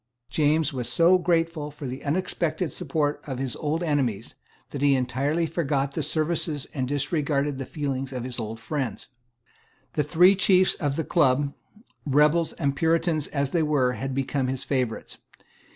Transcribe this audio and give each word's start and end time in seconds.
James 0.31 0.73
was 0.73 0.89
so 0.89 1.19
grateful 1.19 1.69
for 1.69 1.85
the 1.85 2.03
unexpected 2.03 2.73
support 2.73 3.21
of 3.27 3.37
his 3.37 3.55
old 3.57 3.83
enemies, 3.83 4.33
that 4.71 4.81
he 4.81 4.95
entirely 4.95 5.45
forgot 5.45 5.91
the 5.91 6.01
services 6.01 6.65
and 6.73 6.87
disregarded 6.87 7.59
the 7.59 7.67
feelings 7.67 8.11
of 8.11 8.23
his 8.23 8.39
old 8.39 8.59
friends. 8.59 9.09
The 9.93 10.01
three 10.01 10.33
chiefs 10.33 10.73
of 10.73 10.95
the 10.95 11.03
Club, 11.03 11.53
rebels 12.03 12.53
and 12.53 12.75
Puritans 12.75 13.27
as 13.27 13.51
they 13.51 13.61
were, 13.61 13.91
had 13.91 14.15
become 14.15 14.47
his 14.47 14.63
favourites. 14.63 15.19